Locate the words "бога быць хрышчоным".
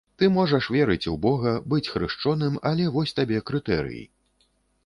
1.25-2.57